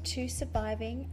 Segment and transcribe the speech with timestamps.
[0.00, 1.10] welcome to Surviving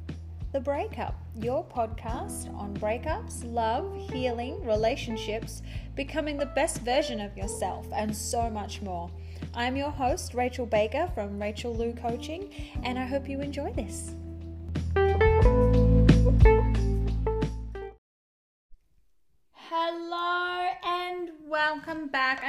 [0.54, 5.62] the Breakup, your podcast on breakups, love, healing, relationships,
[5.96, 9.12] becoming the best version of yourself, and so much more.
[9.54, 12.50] I'm your host, Rachel Baker from Rachel Lou Coaching,
[12.83, 14.13] and I hope you enjoy this.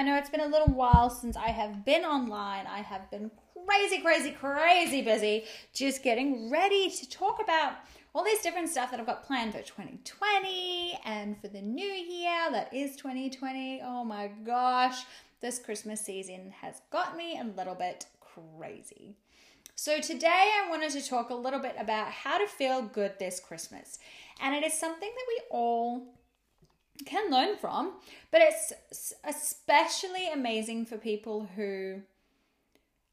[0.08, 2.66] Know it's been a little while since I have been online.
[2.66, 3.30] I have been
[3.66, 7.74] crazy, crazy, crazy busy just getting ready to talk about
[8.14, 12.50] all these different stuff that I've got planned for 2020 and for the new year
[12.50, 13.82] that is 2020.
[13.84, 15.04] Oh my gosh,
[15.42, 19.14] this Christmas season has got me a little bit crazy.
[19.74, 23.38] So, today I wanted to talk a little bit about how to feel good this
[23.38, 23.98] Christmas.
[24.40, 26.14] And it is something that we all
[27.06, 27.92] can learn from,
[28.30, 32.02] but it's especially amazing for people who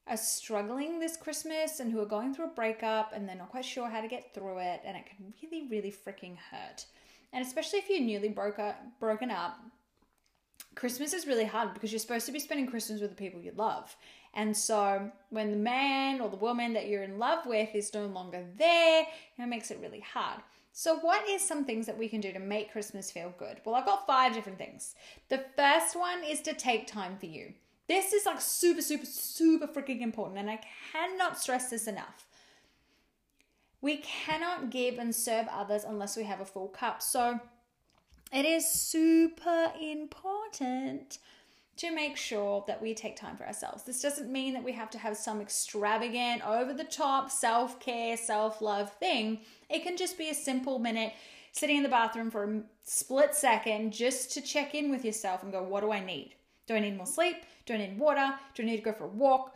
[0.08, 3.66] are struggling this Christmas and who are going through a breakup and they're not quite
[3.66, 6.86] sure how to get through it, and it can really, really freaking hurt.
[7.34, 9.60] And especially if you're newly broke up, broken up,
[10.76, 13.54] Christmas is really hard because you're supposed to be spending Christmas with the people you
[13.56, 13.96] love.
[14.34, 18.06] And so when the man or the woman that you're in love with is no
[18.08, 20.42] longer there, it makes it really hard.
[20.78, 23.62] So, what is some things that we can do to make Christmas feel good?
[23.64, 24.94] Well, I've got five different things.
[25.30, 27.54] The first one is to take time for you.
[27.88, 30.60] This is like super, super, super freaking important, and I
[30.92, 32.28] cannot stress this enough.
[33.80, 37.02] We cannot give and serve others unless we have a full cup.
[37.02, 37.40] So
[38.34, 41.20] it is super important
[41.78, 43.84] to make sure that we take time for ourselves.
[43.84, 48.16] This doesn't mean that we have to have some extravagant, over the top self care,
[48.18, 49.40] self love thing.
[49.70, 51.14] It can just be a simple minute
[51.52, 55.52] sitting in the bathroom for a split second just to check in with yourself and
[55.52, 56.36] go, what do I need?
[56.68, 57.38] Do I need more sleep?
[57.66, 58.34] Do I need water?
[58.54, 59.56] Do I need to go for a walk?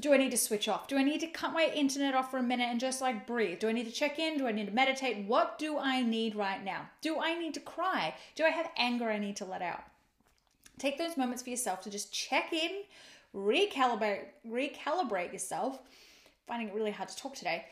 [0.00, 0.86] Do I need to switch off?
[0.86, 3.58] Do I need to cut my internet off for a minute and just like breathe?
[3.58, 4.38] Do I need to check in?
[4.38, 5.26] Do I need to meditate?
[5.26, 6.88] What do I need right now?
[7.00, 8.14] Do I need to cry?
[8.36, 9.82] Do I have anger I need to let out?
[10.78, 12.82] Take those moments for yourself to just check in,
[13.34, 15.80] recalibrate, recalibrate yourself.
[16.46, 17.66] Finding it really hard to talk today.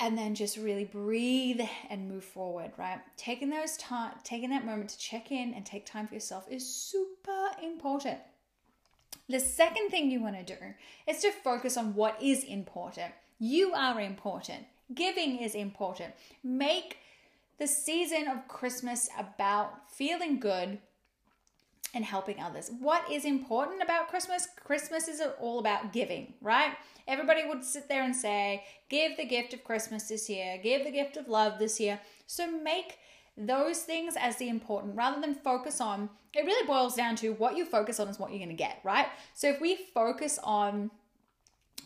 [0.00, 3.00] And then just really breathe and move forward right?
[3.16, 6.64] Taking those time taking that moment to check in and take time for yourself is
[6.64, 8.18] super important.
[9.28, 10.62] The second thing you want to do
[11.06, 13.12] is to focus on what is important.
[13.40, 14.66] You are important.
[14.94, 16.14] Giving is important.
[16.42, 16.98] Make
[17.58, 20.78] the season of christmas about feeling good
[21.94, 22.70] and helping others.
[22.80, 24.48] What is important about Christmas?
[24.62, 26.72] Christmas is all about giving, right?
[27.06, 30.90] Everybody would sit there and say, give the gift of Christmas this year, give the
[30.90, 31.98] gift of love this year.
[32.26, 32.98] So make
[33.36, 37.56] those things as the important rather than focus on it really boils down to what
[37.56, 39.06] you focus on is what you're going to get, right?
[39.34, 40.90] So if we focus on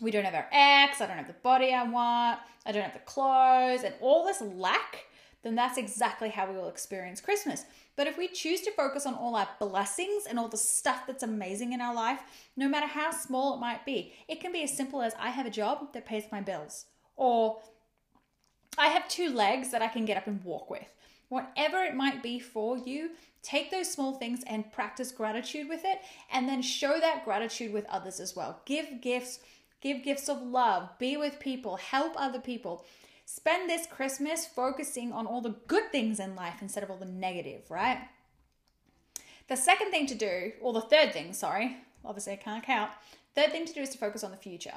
[0.01, 2.93] we don't have our ex, I don't have the body I want, I don't have
[2.93, 5.05] the clothes, and all this lack,
[5.43, 7.65] then that's exactly how we will experience Christmas.
[7.95, 11.21] But if we choose to focus on all our blessings and all the stuff that's
[11.21, 12.21] amazing in our life,
[12.57, 15.45] no matter how small it might be, it can be as simple as I have
[15.45, 17.61] a job that pays my bills, or
[18.77, 20.87] I have two legs that I can get up and walk with.
[21.29, 23.11] Whatever it might be for you,
[23.41, 25.99] take those small things and practice gratitude with it,
[26.31, 28.61] and then show that gratitude with others as well.
[28.65, 29.39] Give gifts,
[29.81, 32.85] give gifts of love, be with people, help other people.
[33.25, 37.05] Spend this Christmas focusing on all the good things in life instead of all the
[37.05, 37.99] negative, right?
[39.47, 42.91] The second thing to do, or the third thing, sorry, obviously I can't count.
[43.35, 44.73] Third thing to do is to focus on the future.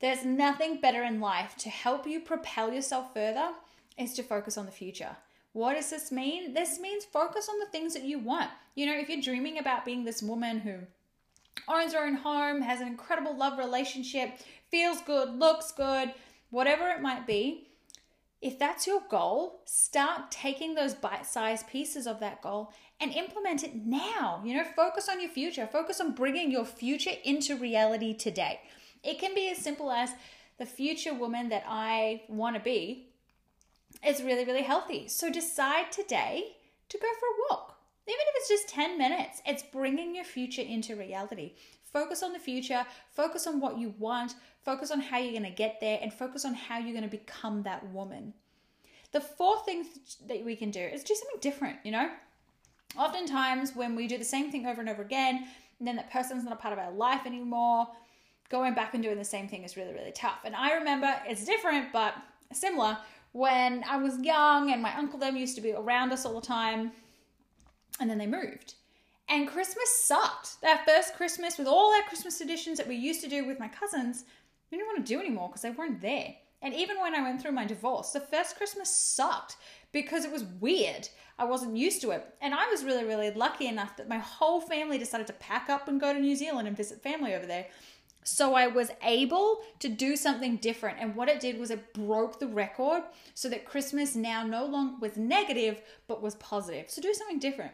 [0.00, 3.52] There's nothing better in life to help you propel yourself further
[3.98, 5.16] is to focus on the future.
[5.52, 6.52] What does this mean?
[6.52, 8.50] This means focus on the things that you want.
[8.74, 10.74] You know, if you're dreaming about being this woman who
[11.66, 14.38] owns her own home, has an incredible love relationship,
[14.70, 16.12] feels good, looks good,
[16.50, 17.65] whatever it might be,
[18.46, 23.64] if that's your goal, start taking those bite sized pieces of that goal and implement
[23.64, 24.40] it now.
[24.44, 28.60] You know, focus on your future, focus on bringing your future into reality today.
[29.02, 30.10] It can be as simple as
[30.58, 33.08] the future woman that I want to be
[34.06, 35.08] is really, really healthy.
[35.08, 36.56] So decide today
[36.88, 37.76] to go for a walk.
[38.06, 41.54] Even if it's just 10 minutes, it's bringing your future into reality.
[41.92, 44.34] Focus on the future, focus on what you want,
[44.64, 47.08] focus on how you're going to get there, and focus on how you're going to
[47.08, 48.34] become that woman.
[49.12, 49.86] The fourth thing
[50.26, 52.10] that we can do is do something different, you know?
[52.98, 55.46] Oftentimes, when we do the same thing over and over again,
[55.78, 57.86] and then that person's not a part of our life anymore,
[58.48, 60.40] going back and doing the same thing is really, really tough.
[60.44, 62.14] And I remember it's different, but
[62.52, 62.98] similar
[63.32, 66.46] when I was young and my uncle them used to be around us all the
[66.46, 66.92] time,
[68.00, 68.74] and then they moved.
[69.28, 70.60] And Christmas sucked.
[70.62, 73.68] That first Christmas with all our Christmas traditions that we used to do with my
[73.68, 74.24] cousins,
[74.70, 76.34] we didn't want to do anymore because they weren't there.
[76.62, 79.56] And even when I went through my divorce, the first Christmas sucked
[79.92, 81.08] because it was weird.
[81.38, 82.34] I wasn't used to it.
[82.40, 85.86] And I was really, really lucky enough that my whole family decided to pack up
[85.88, 87.66] and go to New Zealand and visit family over there.
[88.24, 90.98] So I was able to do something different.
[90.98, 93.02] And what it did was it broke the record
[93.34, 96.90] so that Christmas now no longer was negative, but was positive.
[96.90, 97.72] So do something different.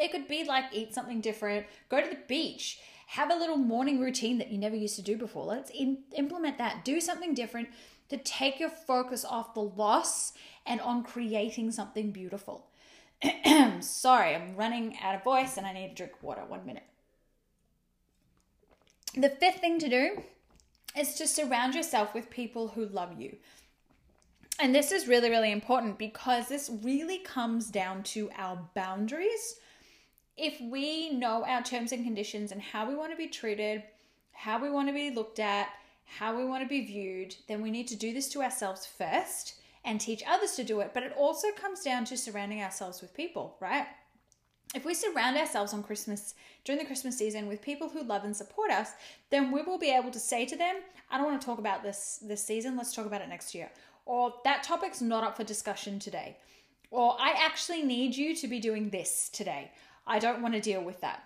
[0.00, 4.00] It could be like eat something different, go to the beach, have a little morning
[4.00, 5.44] routine that you never used to do before.
[5.44, 6.84] Let's in, implement that.
[6.84, 7.68] Do something different
[8.08, 10.32] to take your focus off the loss
[10.64, 12.66] and on creating something beautiful.
[13.80, 16.42] Sorry, I'm running out of voice and I need to drink water.
[16.48, 16.84] One minute.
[19.14, 20.22] The fifth thing to do
[20.96, 23.36] is to surround yourself with people who love you.
[24.60, 29.56] And this is really, really important because this really comes down to our boundaries.
[30.42, 33.82] If we know our terms and conditions and how we want to be treated,
[34.32, 35.68] how we want to be looked at,
[36.06, 39.56] how we want to be viewed, then we need to do this to ourselves first
[39.84, 40.92] and teach others to do it.
[40.94, 43.86] But it also comes down to surrounding ourselves with people, right?
[44.74, 46.34] If we surround ourselves on Christmas
[46.64, 48.92] during the Christmas season with people who love and support us,
[49.28, 50.76] then we will be able to say to them,
[51.10, 53.70] I don't want to talk about this this season, let's talk about it next year.
[54.06, 56.38] Or that topic's not up for discussion today.
[56.90, 59.70] Or I actually need you to be doing this today.
[60.06, 61.24] I don't want to deal with that.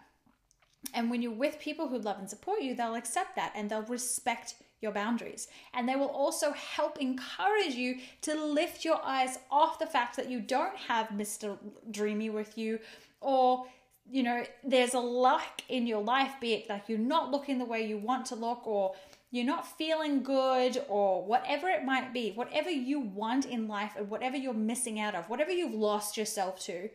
[0.93, 3.83] And when you're with people who love and support you, they'll accept that and they'll
[3.83, 5.49] respect your boundaries.
[5.73, 10.29] And they will also help encourage you to lift your eyes off the fact that
[10.29, 11.59] you don't have Mr.
[11.91, 12.79] Dreamy with you
[13.21, 13.67] or
[14.11, 17.65] you know there's a lack in your life be it like you're not looking the
[17.65, 18.95] way you want to look or
[19.31, 24.11] you're not feeling good or whatever it might be whatever you want in life and
[24.11, 26.91] whatever you're missing out of whatever you've lost yourself to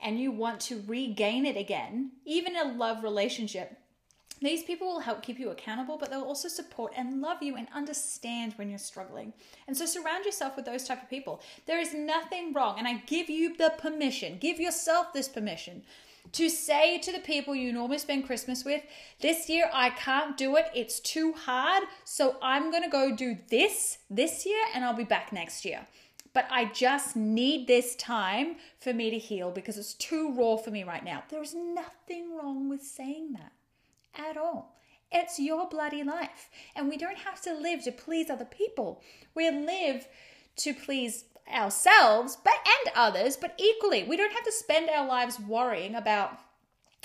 [0.00, 3.78] and you want to regain it again even in a love relationship
[4.40, 7.66] these people will help keep you accountable, but they'll also support and love you and
[7.74, 9.32] understand when you're struggling.
[9.66, 11.42] And so surround yourself with those type of people.
[11.66, 15.82] There is nothing wrong, and I give you the permission, give yourself this permission
[16.32, 18.82] to say to the people you normally spend Christmas with,
[19.20, 20.66] this year I can't do it.
[20.74, 21.84] It's too hard.
[22.04, 25.86] So I'm to go do this this year and I'll be back next year.
[26.34, 30.70] But I just need this time for me to heal because it's too raw for
[30.70, 31.24] me right now.
[31.28, 33.52] There is nothing wrong with saying that
[34.14, 34.76] at all.
[35.10, 36.50] It's your bloody life.
[36.76, 39.02] And we don't have to live to please other people.
[39.34, 40.06] We live
[40.56, 44.04] to please ourselves but and others, but equally.
[44.04, 46.38] We don't have to spend our lives worrying about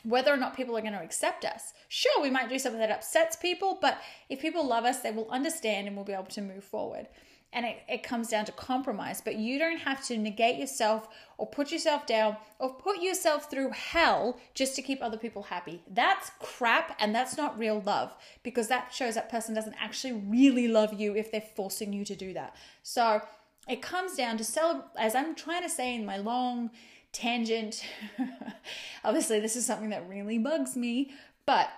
[0.03, 1.73] whether or not people are going to accept us.
[1.87, 5.29] Sure, we might do something that upsets people, but if people love us, they will
[5.29, 7.07] understand and we'll be able to move forward
[7.53, 9.21] and it, it comes down to compromise.
[9.23, 11.07] But you don't have to negate yourself
[11.37, 15.81] or put yourself down or put yourself through hell just to keep other people happy.
[15.87, 18.13] That's crap and that's not real love
[18.43, 22.15] because that shows that person doesn't actually really love you if they're forcing you to
[22.15, 22.55] do that.
[22.81, 23.21] So
[23.67, 26.71] it comes down to sell, as I'm trying to say in my long
[27.13, 27.85] tangent.
[29.03, 31.11] Obviously, this is something that really bugs me,
[31.45, 31.69] but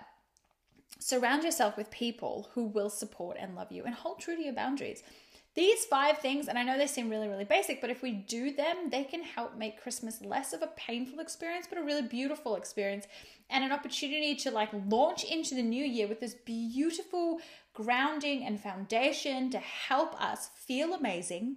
[0.98, 4.52] surround yourself with people who will support and love you and hold true to your
[4.52, 5.04] boundaries.
[5.56, 8.52] These five things, and I know they seem really, really basic, but if we do
[8.52, 12.56] them, they can help make Christmas less of a painful experience, but a really beautiful
[12.56, 13.06] experience
[13.48, 17.40] and an opportunity to like launch into the new year with this beautiful
[17.72, 21.56] grounding and foundation to help us feel amazing,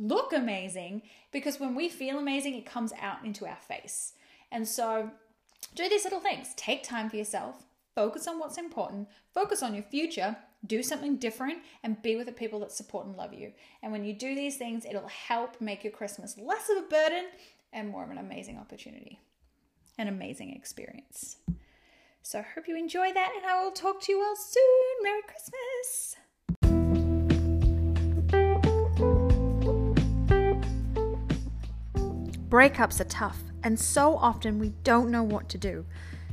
[0.00, 4.14] look amazing, because when we feel amazing, it comes out into our face.
[4.50, 5.10] And so
[5.76, 6.54] do these little things.
[6.56, 11.58] Take time for yourself, focus on what's important, focus on your future, do something different
[11.82, 13.52] and be with the people that support and love you.
[13.82, 17.26] And when you do these things, it'll help make your Christmas less of a burden
[17.72, 19.20] and more of an amazing opportunity,
[19.98, 21.36] an amazing experience.
[22.22, 24.62] So I hope you enjoy that, and I will talk to you all soon.
[25.02, 26.16] Merry Christmas!
[32.48, 35.86] Breakups are tough, and so often we don't know what to do.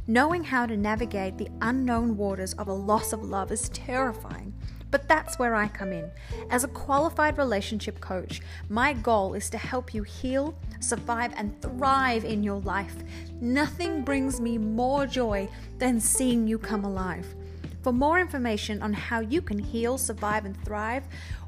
[0.09, 4.51] Knowing how to navigate the unknown waters of a loss of love is terrifying.
[4.89, 6.09] But that's where I come in.
[6.49, 12.25] As a qualified relationship coach, my goal is to help you heal, survive, and thrive
[12.25, 12.95] in your life.
[13.39, 15.47] Nothing brings me more joy
[15.77, 17.27] than seeing you come alive.
[17.83, 21.03] For more information on how you can heal, survive, and thrive,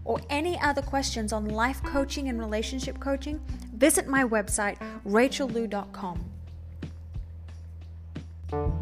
[0.05, 3.41] or any other questions on life coaching and relationship coaching,
[3.73, 6.30] visit my website, rachellou.com.
[8.51, 8.80] Thank you.